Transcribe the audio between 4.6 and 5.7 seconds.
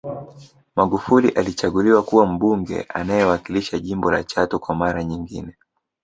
mara nyingine